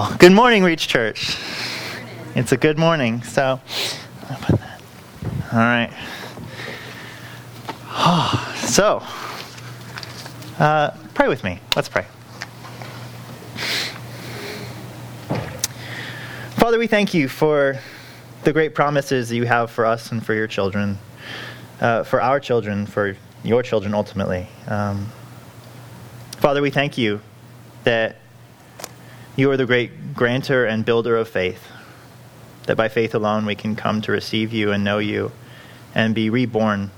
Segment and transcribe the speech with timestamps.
[0.00, 1.36] Well, good morning, Reach Church.
[2.34, 3.22] It's a good morning.
[3.22, 3.60] So,
[5.52, 5.92] all right.
[8.64, 9.02] so,
[10.58, 11.58] uh, pray with me.
[11.76, 12.06] Let's pray.
[16.56, 17.78] Father, we thank you for
[18.44, 20.96] the great promises that you have for us and for your children,
[21.82, 24.46] uh, for our children, for your children ultimately.
[24.66, 25.08] Um,
[26.38, 27.20] Father, we thank you
[27.84, 28.16] that
[29.36, 31.62] you are the great granter and builder of faith,
[32.66, 35.32] that by faith alone we can come to receive you and know you
[35.94, 36.90] and be reborn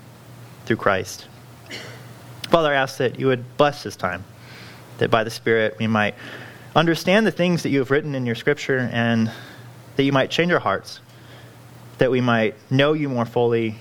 [0.65, 1.27] through Christ.
[2.49, 4.25] Father, I ask that you would bless this time,
[4.99, 6.15] that by the Spirit we might
[6.75, 9.31] understand the things that you have written in your scripture and
[9.97, 11.01] that you might change our hearts,
[11.99, 13.77] that we might know you more fully,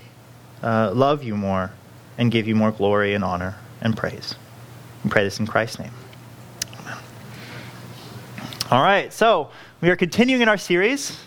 [0.62, 1.70] uh, love you more,
[2.18, 4.34] and give you more glory and honor and praise.
[5.04, 5.92] We pray this in Christ's name.
[8.72, 9.50] All right, so
[9.82, 11.18] we are continuing in our series,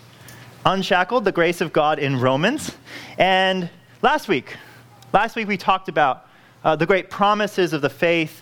[0.66, 2.76] Unshackled, the Grace of God in Romans.
[3.20, 3.70] And
[4.02, 4.58] last week,
[5.14, 6.28] last week we talked about
[6.64, 8.42] uh, the great promises of the faith.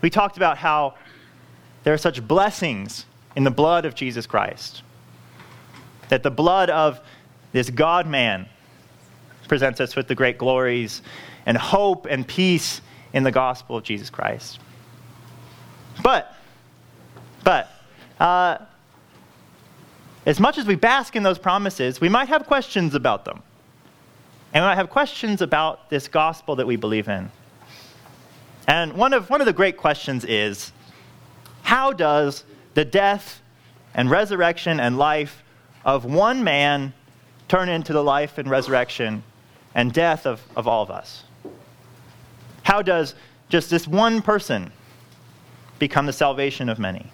[0.00, 0.94] We talked about how
[1.84, 3.04] there are such blessings
[3.36, 4.80] in the blood of Jesus Christ.
[6.08, 7.00] That the blood of
[7.52, 8.48] this God man
[9.46, 11.02] presents us with the great glories
[11.44, 12.80] and hope and peace
[13.12, 14.58] in the gospel of Jesus Christ.
[16.02, 16.34] But,
[17.44, 17.74] but,
[18.20, 18.58] uh,
[20.26, 23.42] as much as we bask in those promises, we might have questions about them.
[24.52, 27.30] And we might have questions about this gospel that we believe in.
[28.66, 30.72] And one of, one of the great questions is
[31.62, 32.44] how does
[32.74, 33.40] the death
[33.94, 35.42] and resurrection and life
[35.84, 36.92] of one man
[37.48, 39.22] turn into the life and resurrection
[39.74, 41.24] and death of, of all of us?
[42.62, 43.14] How does
[43.48, 44.70] just this one person
[45.78, 47.10] become the salvation of many?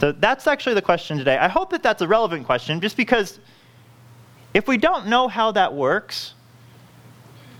[0.00, 1.36] So that's actually the question today.
[1.36, 3.38] I hope that that's a relevant question just because
[4.52, 6.34] if we don't know how that works,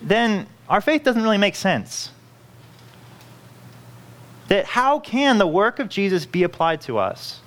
[0.02, 2.10] then our faith doesn't really make sense.
[4.48, 7.40] That how can the work of Jesus be applied to us?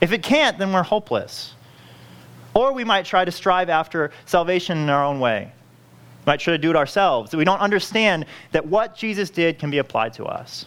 [0.00, 1.54] If it can't, then we're hopeless.
[2.54, 5.52] Or we might try to strive after salvation in our own way.
[6.26, 7.34] We might try to do it ourselves.
[7.34, 10.66] We don't understand that what Jesus did can be applied to us.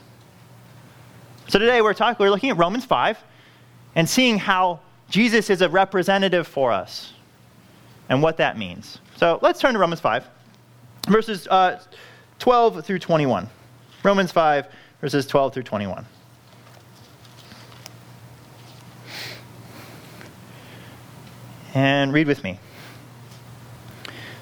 [1.50, 3.18] So today we're talking, we're looking at Romans 5
[3.96, 7.14] and seeing how Jesus is a representative for us
[8.10, 9.00] and what that means.
[9.18, 10.28] So let's turn to Romans 5,
[11.08, 11.80] verses uh,
[12.40, 13.50] 12 through 21.
[14.04, 14.68] Romans 5,
[15.02, 16.06] verses 12 through 21.
[21.76, 22.60] And read with me.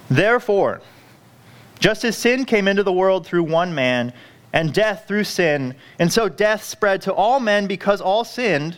[0.09, 0.81] Therefore,
[1.79, 4.13] just as sin came into the world through one man,
[4.53, 8.77] and death through sin, and so death spread to all men because all sinned,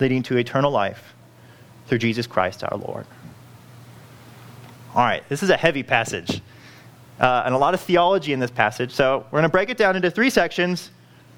[0.00, 1.14] leading to eternal life
[1.86, 3.06] through Jesus Christ our Lord.
[4.94, 6.40] All right, this is a heavy passage.
[7.20, 8.92] Uh, and a lot of theology in this passage.
[8.92, 10.90] So we're going to break it down into three sections.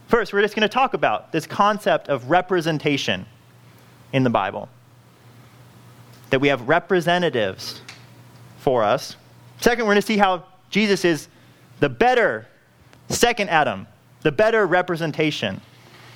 [0.08, 3.26] First, we're just going to talk about this concept of representation
[4.12, 4.68] in the Bible
[6.30, 7.80] that we have representatives
[8.58, 9.16] for us.
[9.60, 11.28] Second, we're going to see how Jesus is
[11.80, 12.46] the better
[13.08, 13.86] second Adam,
[14.22, 15.60] the better representation,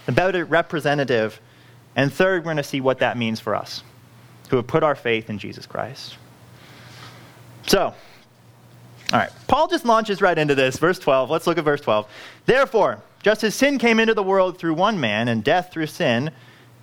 [0.07, 1.41] the better representative.
[1.97, 3.83] And third, we're going to see what that means for us
[4.49, 6.17] who have put our faith in Jesus Christ.
[7.67, 10.79] So, all right, Paul just launches right into this.
[10.79, 11.31] Verse 12.
[11.31, 12.09] Let's look at verse 12.
[12.47, 16.31] Therefore, just as sin came into the world through one man, and death through sin,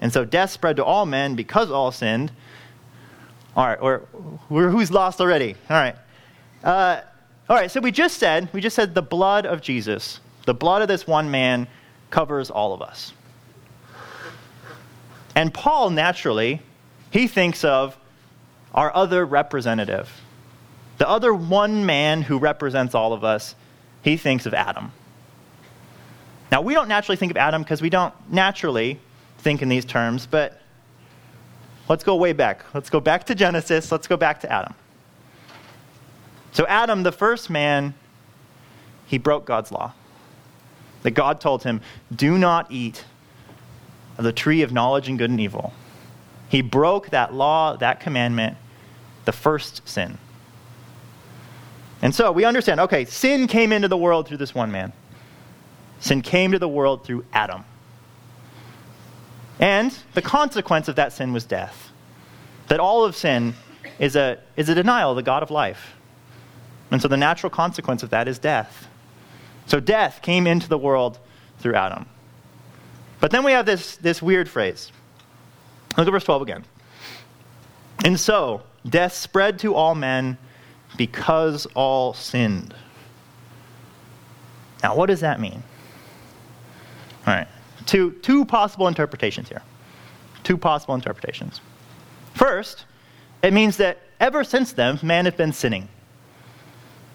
[0.02, 2.32] and so death spread to all men because all sinned.
[3.56, 4.04] All right, or,
[4.48, 5.56] who's lost already?
[5.70, 5.96] All right.
[6.64, 7.02] Uh,
[7.50, 10.82] all right, so we just said, we just said the blood of Jesus, the blood
[10.82, 11.68] of this one man
[12.10, 13.12] covers all of us.
[15.36, 16.62] And Paul, naturally,
[17.12, 17.98] he thinks of
[18.74, 20.22] our other representative.
[20.98, 23.56] The other one man who represents all of us,
[24.02, 24.92] he thinks of Adam.
[26.52, 29.00] Now, we don't naturally think of Adam because we don't naturally
[29.38, 30.60] think in these terms, but
[31.88, 32.66] let's go way back.
[32.74, 33.92] Let's go back to Genesis.
[33.92, 34.74] Let's go back to Adam.
[36.52, 37.94] So, Adam, the first man,
[39.06, 39.94] he broke God's law.
[41.04, 41.82] That God told him,
[42.14, 43.06] Do not eat
[44.20, 45.74] of the tree of knowledge and good and evil.
[46.50, 48.58] He broke that law, that commandment,
[49.24, 50.18] the first sin.
[52.02, 54.92] And so we understand okay, sin came into the world through this one man.
[56.02, 57.64] Sin came to the world through Adam.
[59.60, 61.92] And the consequence of that sin was death.
[62.68, 63.54] That all of sin
[64.00, 65.96] is a, is a denial of the God of life.
[66.92, 68.88] And so the natural consequence of that is death.
[69.66, 71.20] So death came into the world
[71.60, 72.06] through Adam.
[73.20, 74.92] But then we have this, this weird phrase.
[75.98, 76.66] Look at verse 12 again.
[78.06, 80.38] And so death spread to all men
[80.98, 82.74] because all sinned.
[84.82, 85.62] Now, what does that mean?
[87.28, 87.48] All right.
[87.86, 89.62] Two, two possible interpretations here.
[90.44, 91.60] Two possible interpretations.
[92.34, 92.86] First,
[93.44, 95.90] it means that ever since then, man has been sinning.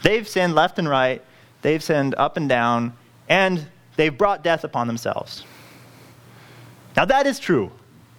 [0.02, 1.22] They've sinned left and right,
[1.62, 2.94] they've sinned up and down,
[3.28, 3.66] and
[3.96, 5.44] they've brought death upon themselves.
[6.96, 7.70] Now, that is true.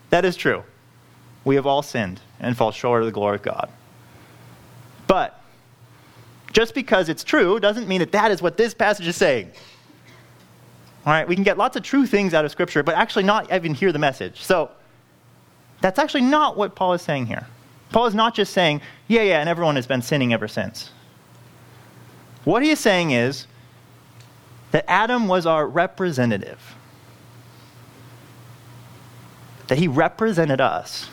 [0.10, 0.64] That is true.
[1.44, 3.70] We have all sinned and fall short of the glory of God.
[5.08, 5.40] But
[6.52, 9.52] just because it's true doesn't mean that that is what this passage is saying.
[11.06, 13.52] All right, we can get lots of true things out of Scripture, but actually not
[13.54, 14.42] even hear the message.
[14.42, 14.72] So
[15.82, 17.46] that's actually not what Paul is saying here.
[17.92, 20.90] Paul is not just saying, yeah, yeah, and everyone has been sinning ever since.
[22.44, 23.46] What he is saying is
[24.72, 26.76] that Adam was our representative,
[29.68, 31.10] that he represented us.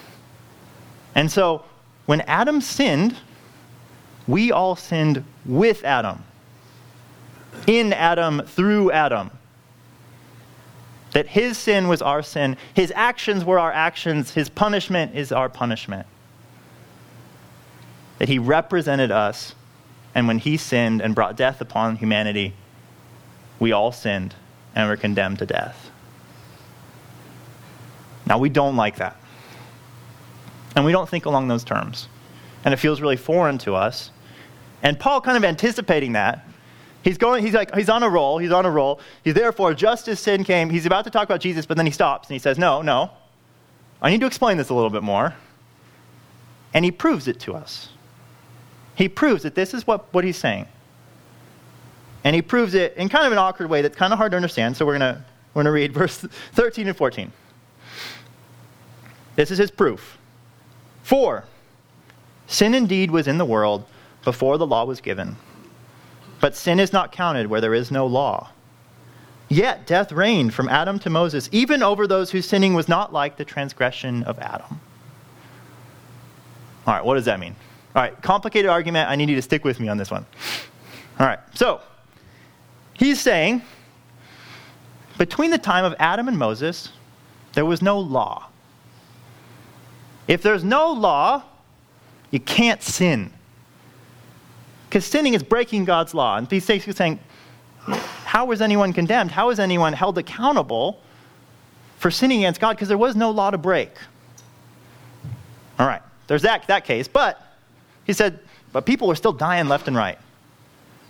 [1.14, 1.64] And so
[2.06, 3.16] when Adam sinned,
[4.26, 6.24] we all sinned with Adam,
[7.66, 9.30] in Adam, through Adam.
[11.12, 15.48] That his sin was our sin, his actions were our actions, his punishment is our
[15.48, 16.06] punishment.
[18.18, 19.54] That he represented us,
[20.14, 22.54] and when he sinned and brought death upon humanity,
[23.58, 24.34] we all sinned
[24.74, 25.91] and were condemned to death.
[28.26, 29.16] Now, we don't like that.
[30.74, 32.08] And we don't think along those terms.
[32.64, 34.10] And it feels really foreign to us.
[34.82, 36.46] And Paul, kind of anticipating that,
[37.02, 39.00] He's going, he's like, he's on a roll, he's on a roll.
[39.24, 41.92] He's therefore, just as sin came, he's about to talk about Jesus, but then he
[41.92, 43.10] stops and he says, No, no.
[44.00, 45.34] I need to explain this a little bit more.
[46.74, 47.88] And he proves it to us.
[48.94, 50.66] He proves that this is what, what he's saying.
[52.24, 54.36] And he proves it in kind of an awkward way that's kind of hard to
[54.36, 56.18] understand, so we're going to we're going to read verse
[56.52, 57.32] 13 and 14.
[59.36, 60.18] This is his proof.
[61.02, 61.44] For
[62.46, 63.84] sin indeed was in the world
[64.24, 65.36] before the law was given
[66.42, 68.50] but sin is not counted where there is no law.
[69.48, 73.36] Yet death reigned from Adam to Moses, even over those whose sinning was not like
[73.36, 74.80] the transgression of Adam.
[76.84, 77.54] All right, what does that mean?
[77.94, 79.08] All right, complicated argument.
[79.08, 80.26] I need you to stick with me on this one.
[81.20, 81.80] All right, so
[82.94, 83.62] he's saying
[85.18, 86.88] between the time of Adam and Moses,
[87.52, 88.48] there was no law.
[90.28, 91.42] If there's no law,
[92.30, 93.32] you can't sin.
[94.88, 96.36] Because sinning is breaking God's law.
[96.36, 97.18] And he's basically saying,
[98.24, 99.30] how was anyone condemned?
[99.30, 101.00] How was anyone held accountable
[101.98, 102.74] for sinning against God?
[102.74, 103.90] Because there was no law to break.
[105.78, 107.08] All right, there's that, that case.
[107.08, 107.40] But
[108.04, 108.38] he said,
[108.72, 110.18] but people were still dying left and right.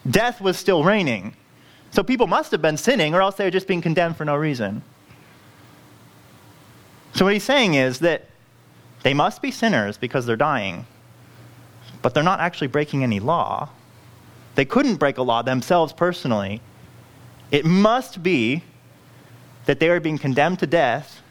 [0.08, 1.34] Death was still reigning.
[1.90, 4.34] So people must have been sinning, or else they were just being condemned for no
[4.34, 4.82] reason.
[7.14, 8.26] So what he's saying is that
[9.02, 10.86] they must be sinners because they're dying
[12.02, 13.70] but they're not actually breaking any law.
[14.56, 16.60] They couldn't break a law themselves personally.
[17.50, 18.64] It must be
[19.66, 21.22] that they are being condemned to death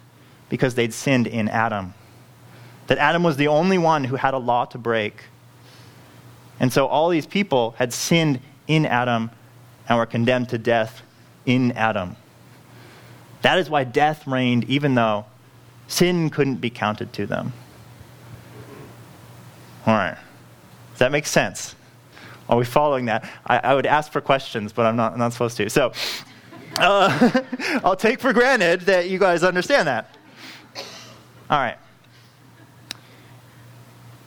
[0.49, 1.93] because they'd sinned in Adam.
[2.87, 5.25] That Adam was the only one who had a law to break.
[6.59, 9.29] And so all these people had sinned in Adam
[9.87, 11.01] and were condemned to death
[11.45, 12.15] in Adam.
[13.41, 15.25] That is why death reigned, even though
[15.87, 17.53] sin couldn't be counted to them.
[19.85, 20.17] All right
[20.91, 21.75] Does that make sense?
[22.49, 23.29] Are we following that?
[23.45, 25.69] I, I would ask for questions, but I'm not, I'm not supposed to.
[25.69, 25.93] So
[26.77, 27.41] uh,
[27.83, 30.15] I'll take for granted that you guys understand that.
[31.49, 31.77] All right.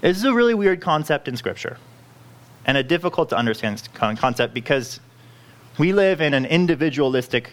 [0.01, 1.79] This is a really weird concept in Scripture
[2.67, 5.01] and a difficult to understand concept because
[5.79, 7.53] we live in an individualistic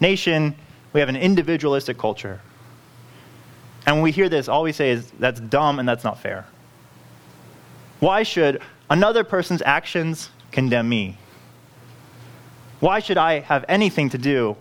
[0.00, 0.54] nation,
[0.92, 2.40] we have an individualistic culture.
[3.86, 6.46] And when we hear this, all we say is, that's dumb and that's not fair.
[8.02, 11.18] Why should another person's actions condemn me?
[12.80, 14.56] Why should I have anything to do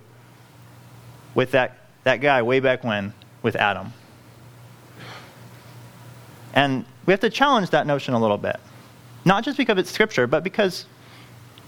[1.33, 3.93] with that, that guy way back when with Adam?
[6.53, 8.59] And we have to challenge that notion a little bit.
[9.25, 10.85] Not just because it's scripture, but because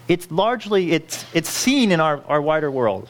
[0.08, 3.10] it's largely it's, it's seen in our, our wider world.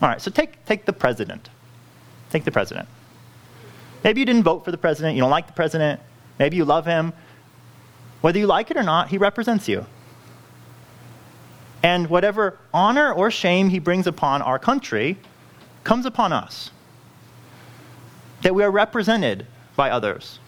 [0.00, 1.50] All right, so take, take the president.
[2.30, 2.88] Take the president.
[4.04, 6.00] Maybe you didn't vote for the president, you don't like the president,
[6.38, 7.12] maybe you love him.
[8.20, 9.86] Whether you like it or not, he represents you.
[11.82, 15.16] And whatever honor or shame he brings upon our country
[15.84, 16.70] comes upon us.
[18.42, 19.46] That we are represented
[19.76, 20.38] by others.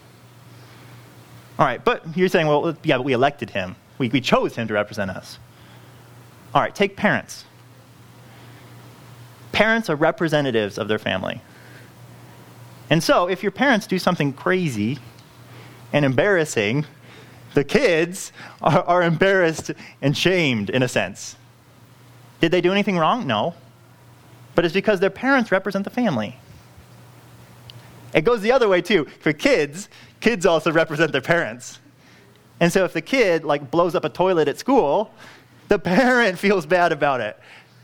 [1.58, 3.76] All right, but you're saying, well, yeah, but we elected him.
[3.98, 5.38] We, we chose him to represent us.
[6.54, 7.44] All right, take parents.
[9.52, 11.40] Parents are representatives of their family.
[12.90, 14.98] And so, if your parents do something crazy
[15.92, 16.84] and embarrassing,
[17.54, 21.36] the kids are, are, embarrassed and shamed in a sense.
[22.40, 23.26] Did they do anything wrong?
[23.26, 23.54] No.
[24.54, 26.36] But it's because their parents represent the family.
[28.14, 29.06] It goes the other way too.
[29.20, 29.88] For kids,
[30.20, 31.78] kids also represent their parents.
[32.60, 35.12] And so if the kid like blows up a toilet at school,
[35.68, 37.38] the parent feels bad about it.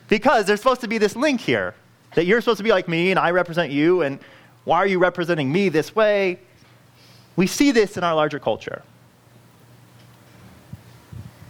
[0.08, 1.74] Because there's supposed to be this link here
[2.14, 4.18] that you're supposed to be like me and I represent you and
[4.64, 6.38] why are you representing me this way?
[7.36, 8.82] We see this in our larger culture.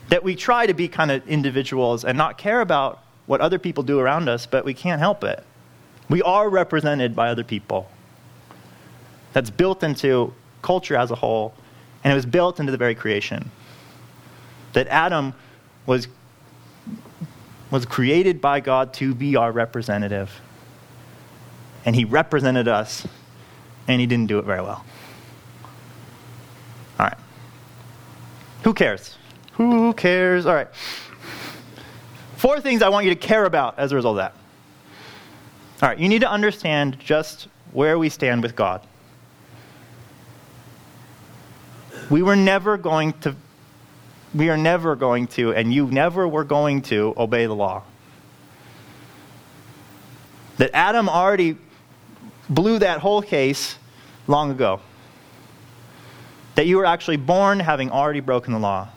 [0.09, 3.83] That we try to be kind of individuals and not care about what other people
[3.83, 5.45] do around us, but we can't help it.
[6.09, 7.91] We are represented by other people.
[9.35, 11.55] That's built into culture as a whole,
[12.03, 13.51] and it was built into the very creation.
[14.73, 15.35] That Adam
[15.85, 16.09] was,
[17.71, 20.41] was created by God to be our representative.
[21.85, 23.07] And he represented us,
[23.87, 24.85] and he didn't do it very well.
[26.99, 27.19] All right.
[28.65, 29.17] Who cares?
[29.59, 30.47] Who cares?
[30.47, 30.69] All right.
[32.37, 34.33] Four things I want you to care about as a result of that.
[35.83, 38.81] All right, you need to understand just where we stand with God.
[42.09, 43.35] We were never going to,
[44.33, 47.83] we are never going to, and you never were going to obey the law.
[50.59, 51.59] That Adam already
[52.49, 53.77] blew that whole case
[54.29, 54.81] long ago.
[56.55, 58.89] That you were actually born having already broken the law.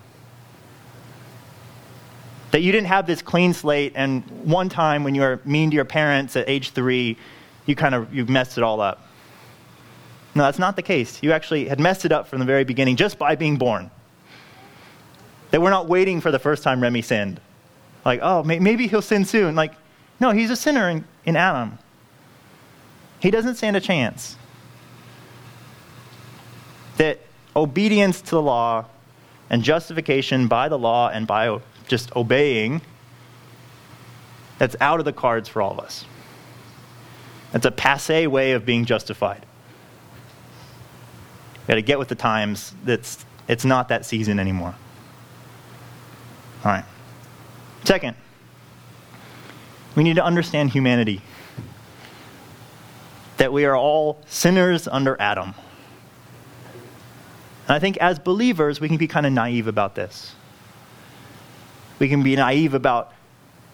[2.52, 5.76] That you didn't have this clean slate, and one time when you were mean to
[5.76, 7.18] your parents at age three,
[7.66, 9.08] you kind of you messed it all up.
[10.36, 11.22] No, that's not the case.
[11.22, 13.92] You actually had messed it up from the very beginning just by being born.
[15.52, 17.42] That we're not waiting for the first time Remy sinned.
[18.06, 19.56] Like, oh, maybe he'll sin soon.
[19.56, 19.74] Like,
[20.20, 21.78] no, he's a sinner in, in Adam.
[23.20, 24.38] He doesn't stand a chance.
[26.98, 27.20] That
[27.56, 28.86] obedience to the law
[29.50, 31.60] and justification by the law and by
[31.92, 32.82] just obeying,
[34.58, 36.06] that's out of the cards for all of us.
[37.52, 39.46] That's a passe way of being justified
[41.72, 42.76] got to get with the times.
[42.84, 44.76] That's, it's not that season anymore.
[46.66, 46.84] All right.
[47.86, 48.18] Second,
[49.96, 51.22] we need to understand humanity.
[53.38, 55.56] That we are all sinners under Adam.
[57.68, 60.36] And I think as believers, we can be kind of naive about this.
[62.02, 63.14] We can be naive about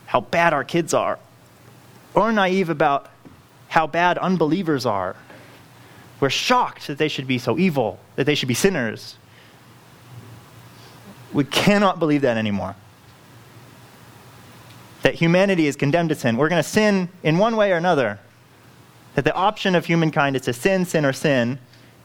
[0.05, 1.17] how bad our kids are,
[2.13, 3.09] or naive about
[3.69, 5.15] how bad unbelievers are
[6.19, 9.17] we're shocked that they should be so evil, that they should be sinners.
[11.31, 12.75] We cannot believe that anymore.
[15.03, 16.37] That humanity is condemned to sin.
[16.37, 18.19] We're going to sin in one way or another.
[19.13, 21.59] That the option of humankind is to sin, sin, or sin.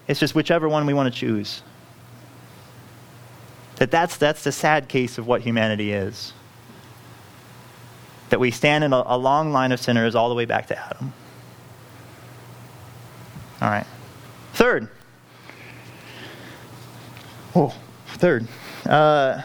[0.08, 1.62] It's just whichever one we want to choose.
[3.82, 6.34] That that's, that's the sad case of what humanity is.
[8.30, 10.78] That we stand in a, a long line of sinners all the way back to
[10.78, 11.12] Adam.
[13.60, 13.84] All right.
[14.52, 14.88] Third,
[17.56, 17.74] oh,
[18.06, 18.46] third,
[18.86, 19.42] uh,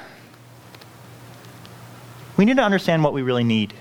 [2.38, 3.74] we need to understand what we really need.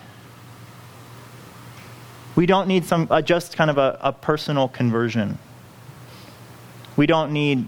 [2.34, 5.36] We don't need some uh, just kind of a, a personal conversion.
[6.96, 7.66] We don't need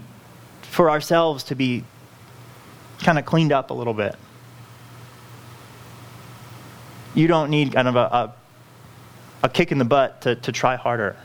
[0.63, 1.83] for ourselves to be
[2.99, 4.15] kind of cleaned up a little bit.
[7.15, 8.33] You don't need kind of a, a,
[9.43, 11.15] a kick in the butt to, to try harder.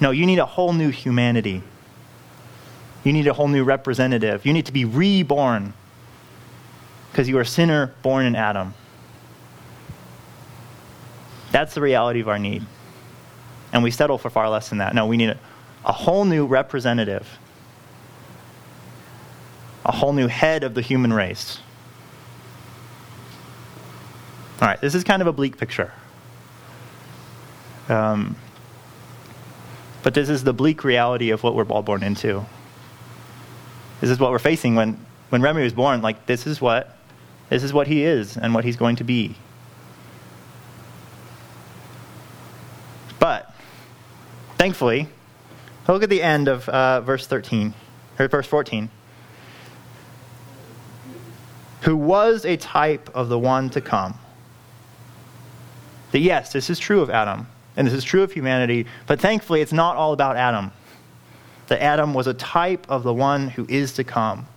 [0.00, 1.62] No, you need a whole new humanity.
[3.04, 4.44] You need a whole new representative.
[4.44, 5.72] You need to be reborn
[7.10, 8.74] because you are a sinner born in Adam.
[11.52, 12.66] That's the reality of our need.
[13.72, 14.94] And we settle for far less than that.
[14.94, 15.38] No, we need a,
[15.84, 17.38] a whole new representative,
[19.86, 21.60] a whole new head of the human race.
[24.60, 25.92] All right, this is kind of a bleak picture.
[27.88, 28.34] Um,
[30.02, 32.44] but this is the bleak reality of what we're all born into.
[34.00, 36.02] This is what we're facing when, when Remy was born.
[36.02, 36.92] Like, this is what
[37.48, 39.36] this is what he is and what he's going to be.
[43.20, 43.54] But,
[44.58, 45.08] thankfully,
[45.86, 47.72] look at the end of uh, verse 13,
[48.18, 48.90] or verse 14.
[51.86, 54.18] Who was a type of the one to come.
[56.10, 59.60] That yes, this is true of Adam, and this is true of humanity, but thankfully
[59.60, 60.72] it's not all about Adam.
[61.68, 64.48] That Adam was a type of the one who is to come.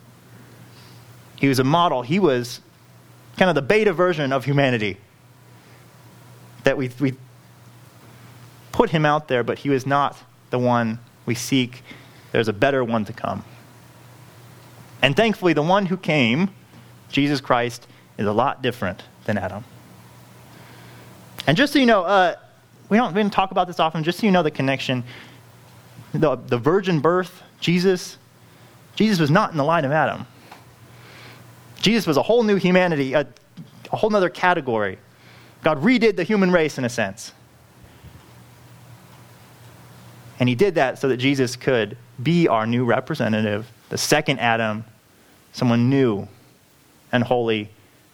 [1.35, 2.01] He was a model.
[2.01, 2.61] He was
[3.37, 4.97] kind of the beta version of humanity.
[6.63, 7.13] That we, we
[8.71, 10.17] put him out there, but he was not
[10.49, 11.83] the one we seek.
[12.31, 13.43] There's a better one to come.
[15.03, 16.49] And thankfully, the one who came,
[17.11, 17.87] Jesus Christ,
[18.17, 19.63] is a lot different than Adam.
[21.47, 22.35] And just so you know, uh,
[22.89, 25.03] we, don't, we don't talk about this often, just so you know the connection.
[26.13, 28.17] The, the virgin birth, Jesus,
[28.95, 30.27] Jesus was not in the line of Adam.
[31.81, 33.25] Jesus was a whole new humanity, a,
[33.91, 34.97] a whole other category.
[35.63, 37.31] God redid the human race in a sense.
[40.39, 44.85] And he did that so that Jesus could be our new representative, the second Adam,
[45.53, 46.27] someone new
[47.11, 47.69] and holy,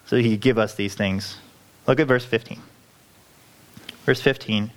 [0.06, 1.38] so he could give us these things.
[1.88, 2.62] Look at verse 15.
[4.06, 4.72] Verse 15.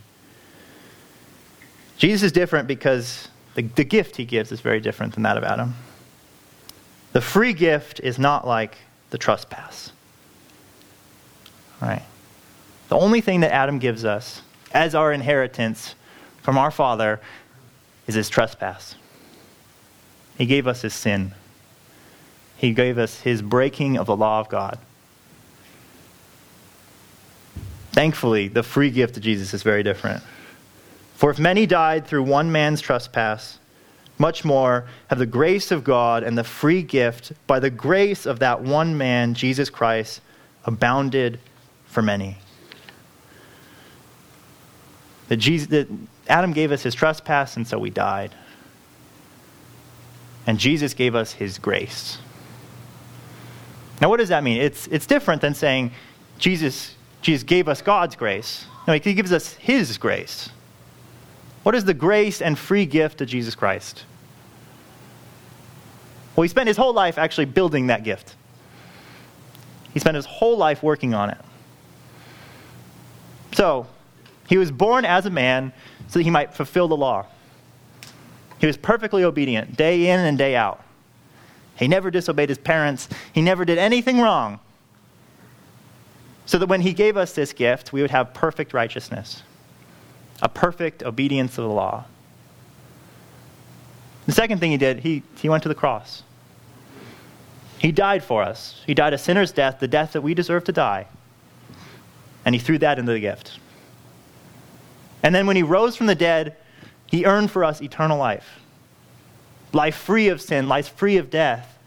[1.96, 5.44] Jesus is different because the, the gift he gives is very different than that of
[5.44, 5.74] Adam.
[7.12, 8.76] The free gift is not like
[9.10, 9.92] the trespass.
[11.80, 12.02] Right?
[12.88, 15.94] The only thing that Adam gives us as our inheritance
[16.42, 17.20] from our Father
[18.06, 18.94] is his trespass.
[20.36, 21.34] He gave us his sin.
[22.58, 24.78] He gave us his breaking of the law of God.
[27.92, 30.22] Thankfully, the free gift of Jesus is very different.
[31.14, 33.58] For if many died through one man's trespass,
[34.18, 38.40] much more have the grace of God and the free gift by the grace of
[38.40, 40.20] that one man, Jesus Christ,
[40.64, 41.38] abounded
[41.86, 42.38] for many.
[45.28, 45.88] That, Jesus, that
[46.28, 48.34] Adam gave us his trespass, and so we died.
[50.44, 52.18] And Jesus gave us his grace.
[54.00, 54.60] Now, what does that mean?
[54.60, 55.90] It's, it's different than saying
[56.38, 58.66] Jesus, Jesus gave us God's grace.
[58.86, 60.50] No, he gives us his grace.
[61.62, 64.04] What is the grace and free gift of Jesus Christ?
[66.36, 68.36] Well, he spent his whole life actually building that gift.
[69.92, 71.38] He spent his whole life working on it.
[73.52, 73.86] So,
[74.48, 75.72] he was born as a man
[76.06, 77.26] so that he might fulfill the law.
[78.60, 80.82] He was perfectly obedient, day in and day out.
[81.78, 84.58] He never disobeyed his parents, he never did anything wrong.
[86.44, 89.42] So that when he gave us this gift, we would have perfect righteousness
[90.40, 92.04] a perfect obedience to the law.
[94.26, 96.22] The second thing he did, he, he went to the cross.
[97.78, 98.80] He died for us.
[98.86, 101.08] He died a sinner's death, the death that we deserve to die.
[102.44, 103.58] And he threw that into the gift.
[105.24, 106.56] And then when he rose from the dead,
[107.06, 108.57] he earned for us eternal life
[109.72, 111.78] life free of sin, life free of death,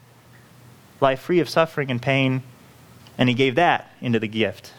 [0.99, 2.43] life free of suffering and pain.
[3.17, 4.73] And he gave that into the gift.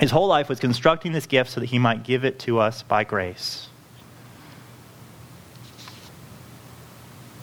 [0.00, 2.82] His whole life was constructing this gift so that he might give it to us
[2.82, 3.68] by grace.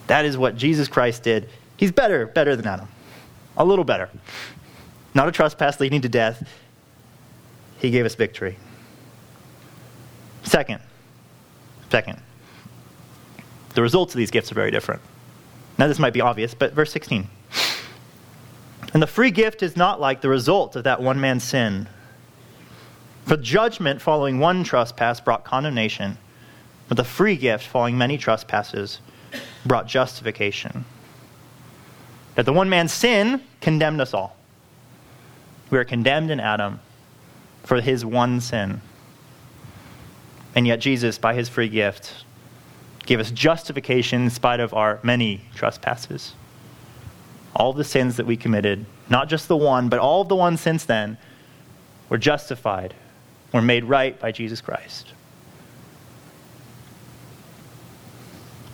[0.07, 1.49] That is what Jesus Christ did.
[1.75, 2.87] He's better, better than Adam.
[3.57, 4.09] A little better.
[5.13, 6.47] Not a trespass leading to death.
[7.79, 8.57] He gave us victory.
[10.43, 10.81] Second,
[11.91, 12.21] second,
[13.77, 15.03] the results of these gifts are very different.
[15.77, 17.27] Now, this might be obvious, but verse 16.
[18.91, 21.87] And the free gift is not like the result of that one man's sin
[23.27, 26.17] for judgment following one trespass brought condemnation,
[26.87, 28.99] but the free gift following many trespasses
[29.63, 30.83] brought justification.
[32.33, 34.35] That the one man's sin condemned us all.
[35.69, 36.79] We are condemned in Adam
[37.63, 38.81] for his one sin.
[40.55, 42.23] And yet, Jesus, by his free gift,
[43.07, 46.33] gave us justification in spite of our many trespasses.
[47.55, 50.61] All the sins that we committed, not just the one, but all of the ones
[50.61, 51.17] since then,
[52.09, 52.93] were justified,
[53.53, 55.13] were made right by Jesus Christ.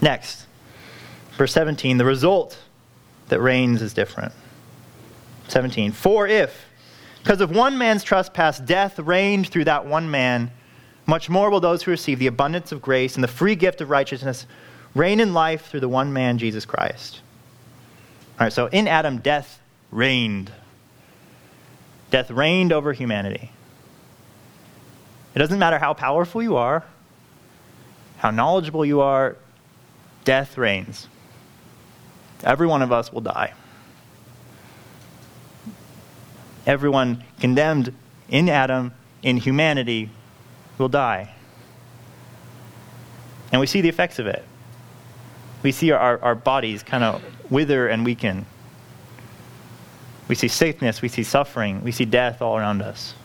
[0.02, 0.48] Next,
[1.38, 2.60] verse 17, the result
[3.30, 4.34] that reigns is different.
[5.48, 6.66] 17, for if,
[7.24, 10.52] because of one man's trespass, death reigned through that one man,
[11.06, 13.90] much more will those who receive the abundance of grace and the free gift of
[13.90, 14.46] righteousness
[14.96, 17.22] reign in life through the one man, Jesus Christ.
[18.40, 19.60] All right, so in Adam, death
[19.92, 20.52] reigned.
[22.10, 23.52] Death reigned over humanity.
[25.36, 26.84] It doesn't matter how powerful you are,
[28.18, 29.36] how knowledgeable you are,
[30.24, 31.08] death reigns.
[32.44, 33.54] Every one of us will die.
[36.66, 37.94] Everyone condemned
[38.30, 40.10] in Adam, in humanity,
[40.84, 41.34] will die.
[43.54, 44.44] And we see the effects of it.
[45.64, 48.46] We see our, our bodies kind of wither and weaken.
[50.28, 53.16] We see sickness, we see suffering, we see death all around us.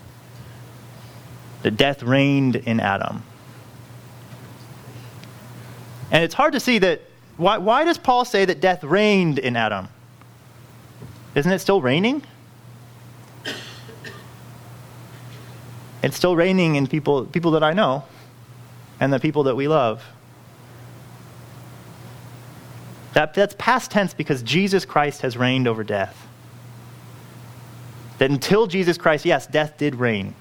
[1.63, 3.25] The death reigned in Adam.
[6.13, 7.03] And it's hard to see that.
[7.39, 9.89] Why, why does Paul say that death reigned in Adam?
[11.35, 12.23] Isn't it still reigning?
[16.09, 18.03] It's still reigning in people, people that I know
[18.99, 20.03] and the people that we love.
[23.13, 26.27] That, that's past tense because Jesus Christ has reigned over death.
[28.17, 30.35] That until Jesus Christ, yes, death did reign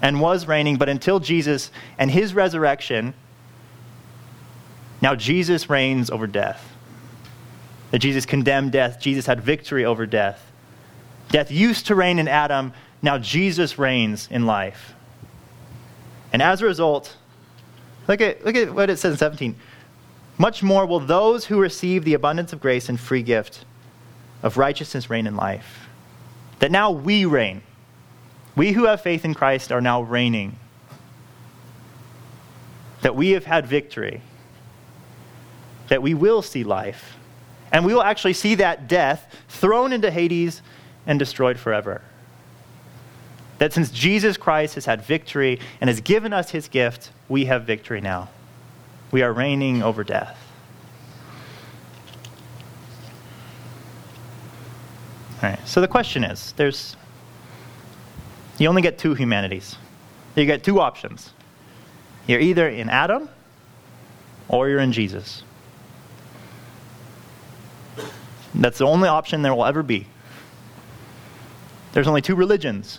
[0.00, 3.12] and was reigning, but until Jesus and his resurrection,
[5.00, 6.76] now Jesus reigns over death.
[7.90, 10.52] That Jesus condemned death, Jesus had victory over death.
[11.30, 14.94] Death used to reign in Adam, now Jesus reigns in life.
[16.32, 17.16] And as a result,
[18.08, 19.56] look at, look at what it says in 17.
[20.38, 23.64] Much more will those who receive the abundance of grace and free gift
[24.42, 25.88] of righteousness reign in life.
[26.60, 27.62] That now we reign.
[28.56, 30.56] We who have faith in Christ are now reigning.
[33.02, 34.22] That we have had victory.
[35.88, 37.16] That we will see life.
[37.72, 40.62] And we will actually see that death thrown into Hades
[41.06, 42.02] and destroyed forever.
[43.62, 47.62] That since Jesus Christ has had victory and has given us his gift, we have
[47.62, 48.28] victory now.
[49.12, 50.36] We are reigning over death.
[55.40, 56.96] All right, so the question is there's,
[58.58, 59.76] you only get two humanities.
[60.34, 61.32] You get two options.
[62.26, 63.28] You're either in Adam
[64.48, 65.44] or you're in Jesus.
[68.56, 70.08] That's the only option there will ever be.
[71.92, 72.98] There's only two religions.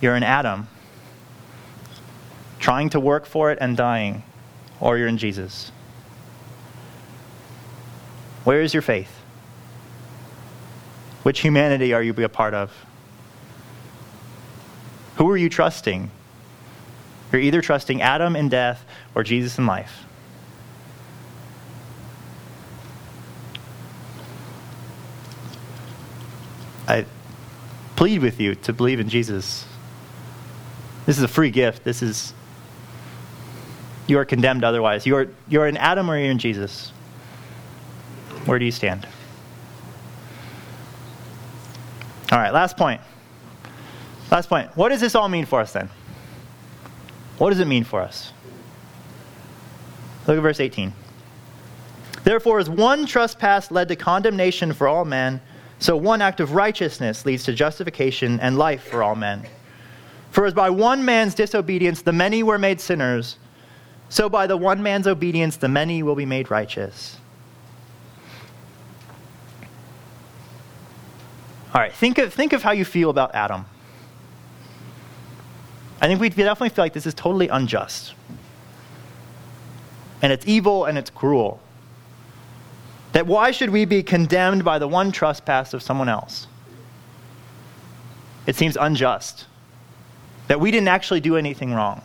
[0.00, 0.68] You're in Adam,
[2.58, 4.22] trying to work for it and dying,
[4.80, 5.72] or you're in Jesus.
[8.44, 9.20] Where is your faith?
[11.22, 12.72] Which humanity are you a part of?
[15.16, 16.10] Who are you trusting?
[17.32, 18.84] You're either trusting Adam in death
[19.14, 20.04] or Jesus in life.
[26.86, 27.04] I
[27.96, 29.66] plead with you to believe in Jesus.
[31.08, 31.84] This is a free gift.
[31.84, 32.34] This is,
[34.06, 35.06] you are condemned otherwise.
[35.06, 36.90] You are, you are in Adam or you're in Jesus.
[38.44, 39.08] Where do you stand?
[42.30, 43.00] All right, last point.
[44.30, 44.76] Last point.
[44.76, 45.88] What does this all mean for us then?
[47.38, 48.34] What does it mean for us?
[50.26, 50.92] Look at verse 18.
[52.22, 55.40] Therefore, as one trespass led to condemnation for all men,
[55.78, 59.46] so one act of righteousness leads to justification and life for all men.
[60.30, 63.38] For as by one man's disobedience the many were made sinners,
[64.08, 67.18] so by the one man's obedience the many will be made righteous.
[71.74, 73.66] All right, think of, think of how you feel about Adam.
[76.00, 78.14] I think we definitely feel like this is totally unjust.
[80.22, 81.60] And it's evil and it's cruel.
[83.12, 86.46] That why should we be condemned by the one trespass of someone else?
[88.46, 89.46] It seems unjust.
[90.48, 92.02] That we didn't actually do anything wrong.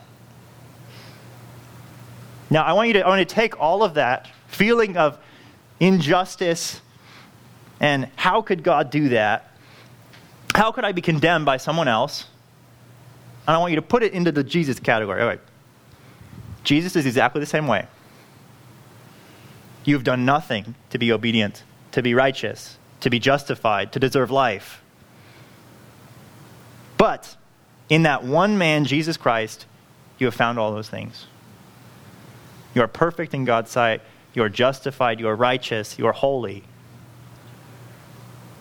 [2.49, 5.17] Now, I want you to, I want to take all of that feeling of
[5.79, 6.81] injustice
[7.79, 9.51] and how could God do that?
[10.55, 12.27] How could I be condemned by someone else?
[13.47, 15.21] And I want you to put it into the Jesus category.
[15.21, 15.41] All right.
[16.63, 17.87] Jesus is exactly the same way.
[19.83, 24.81] You've done nothing to be obedient, to be righteous, to be justified, to deserve life.
[26.97, 27.35] But
[27.93, 29.67] in that one man, Jesus Christ,
[30.17, 31.27] you have found all those things.
[32.73, 34.01] You are perfect in God's sight.
[34.33, 35.19] You are justified.
[35.19, 35.99] You are righteous.
[35.99, 36.63] You are holy.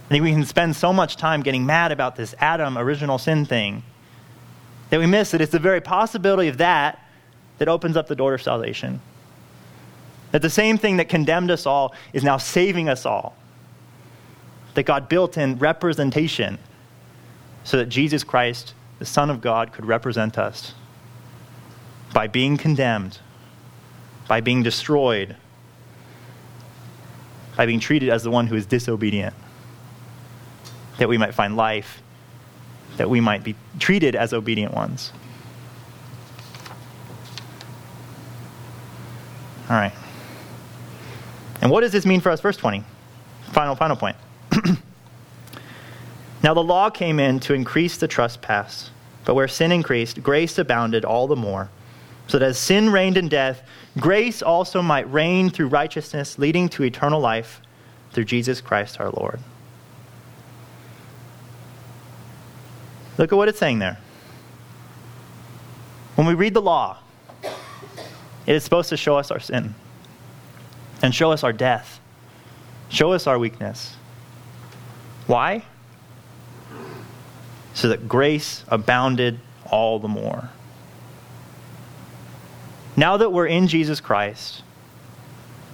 [0.04, 3.46] I think we can spend so much time getting mad about this Adam original sin
[3.46, 3.82] thing
[4.90, 7.02] that we miss that it's the very possibility of that
[7.56, 9.00] that opens up the door to salvation.
[10.32, 13.34] That the same thing that condemned us all is now saving us all.
[14.74, 16.58] That God built in representation
[17.64, 20.74] so that Jesus Christ, the Son of God, could represent us
[22.14, 23.18] by being condemned,
[24.28, 25.34] by being destroyed,
[27.56, 29.34] by being treated as the one who is disobedient,
[30.98, 32.00] that we might find life,
[32.96, 35.12] that we might be treated as obedient ones.
[39.68, 39.92] All right.
[41.60, 42.40] And what does this mean for us?
[42.40, 42.84] Verse 20.
[43.50, 44.16] Final, final point.
[46.42, 48.90] now the law came in to increase the trespass,
[49.24, 51.70] but where sin increased, grace abounded all the more
[52.26, 53.62] so that as sin reigned in death,
[53.98, 57.60] grace also might reign through righteousness, leading to eternal life
[58.12, 59.38] through Jesus Christ our Lord.
[63.18, 63.98] Look at what it's saying there.
[66.14, 66.98] When we read the law,
[68.46, 69.74] it is supposed to show us our sin
[71.02, 72.00] and show us our death,
[72.88, 73.94] show us our weakness.
[75.26, 75.64] Why?
[77.74, 80.50] So that grace abounded all the more.
[82.96, 84.62] Now that we're in Jesus Christ,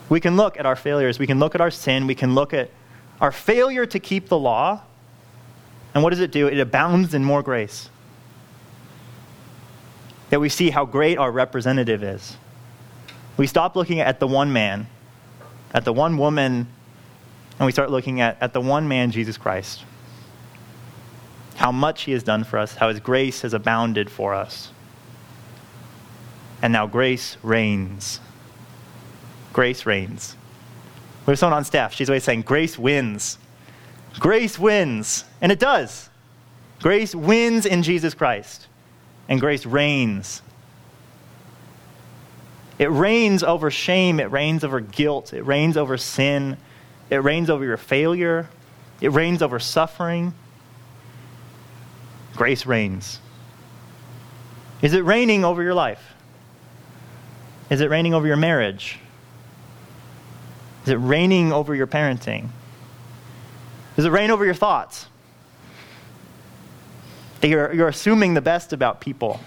[0.08, 2.54] we can look at our failures, we can look at our sin, we can look
[2.54, 2.70] at
[3.20, 4.82] our failure to keep the law.
[5.94, 6.46] And what does it do?
[6.46, 7.90] It abounds in more grace.
[10.30, 12.36] That we see how great our representative is.
[13.36, 14.86] We stop looking at the one man,
[15.72, 16.68] at the one woman,
[17.58, 19.84] and we start looking at, at the one man, Jesus Christ.
[21.58, 24.72] How much he has done for us, how his grace has abounded for us
[26.62, 28.20] and now grace reigns.
[29.52, 30.36] Grace reigns.
[31.26, 31.94] We have someone on staff.
[31.94, 33.38] She's always saying, Grace wins.
[34.18, 35.24] Grace wins.
[35.40, 36.08] And it does.
[36.80, 38.66] Grace wins in Jesus Christ.
[39.28, 40.42] And grace reigns.
[42.78, 44.20] It reigns over shame.
[44.20, 45.32] It reigns over guilt.
[45.32, 46.56] It reigns over sin.
[47.10, 48.48] It reigns over your failure.
[49.00, 50.32] It reigns over suffering.
[52.38, 53.18] Grace reigns.
[54.80, 56.14] Is it reigning over your life?
[57.68, 59.00] Is it reigning over your marriage?
[60.84, 62.50] Is it reigning over your parenting?
[63.96, 65.06] Does it reign over your thoughts?
[67.40, 69.40] That you're, you're assuming the best about people,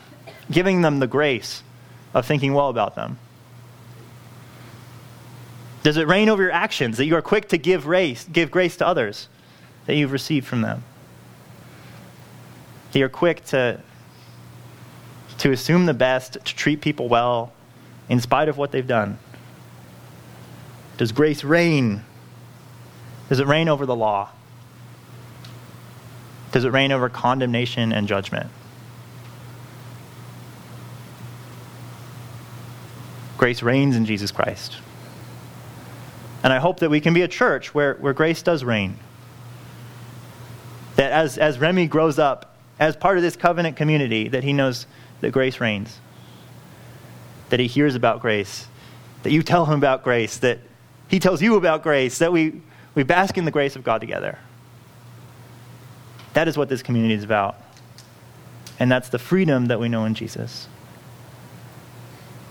[0.52, 1.64] giving them the grace
[2.14, 3.18] of thinking well about them.
[5.84, 8.76] Does it reign over your actions, that you are quick to give grace, give grace
[8.76, 9.30] to others
[9.86, 10.84] that you've received from them?
[12.92, 13.80] That you're quick to,
[15.40, 17.54] to assume the best, to treat people well,
[18.10, 19.18] in spite of what they've done?
[20.98, 22.04] Does grace reign?
[23.30, 24.30] Does it reign over the law?
[26.52, 28.50] Does it reign over condemnation and judgment?
[33.38, 34.78] Grace reigns in Jesus Christ.
[36.44, 38.98] And I hope that we can be a church where, where grace does reign.
[40.96, 42.51] That as, as Remy grows up,
[42.82, 44.88] as part of this covenant community, that he knows
[45.22, 46.02] that grace reigns
[47.52, 48.66] that he hears about grace,
[49.24, 50.60] that you tell him about grace, that
[51.10, 52.62] he tells you about grace, that we,
[52.96, 54.40] we bask in the grace of God together.
[56.34, 57.58] That is what this community is about.
[58.80, 60.70] And that's the freedom that we know in Jesus.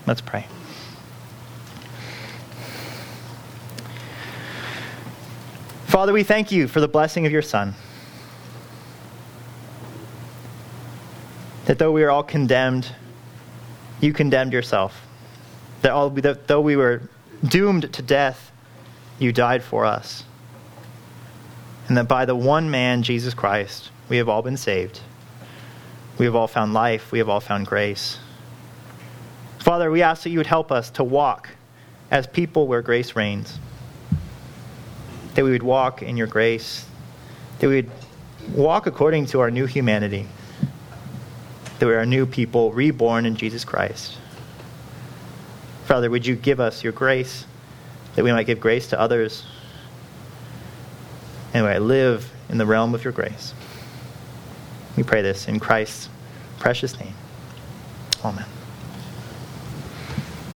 [0.05, 0.45] Let's pray.
[5.87, 7.73] Father, we thank you for the blessing of your Son.
[11.71, 12.93] That though we are all condemned,
[14.01, 15.07] you condemned yourself.
[15.83, 17.03] That, all, that though we were
[17.45, 18.51] doomed to death,
[19.19, 20.25] you died for us.
[21.87, 24.99] And that by the one man, Jesus Christ, we have all been saved.
[26.17, 27.13] We have all found life.
[27.13, 28.19] We have all found grace.
[29.59, 31.51] Father, we ask that you would help us to walk
[32.11, 33.59] as people where grace reigns.
[35.35, 36.85] That we would walk in your grace.
[37.59, 37.91] That we would
[38.53, 40.27] walk according to our new humanity
[41.81, 44.15] that we are new people reborn in Jesus Christ.
[45.85, 47.47] Father, would you give us your grace
[48.13, 49.43] that we might give grace to others?
[51.55, 53.55] And anyway, we live in the realm of your grace.
[54.95, 56.07] We pray this in Christ's
[56.59, 57.15] precious name.
[58.23, 58.45] Amen.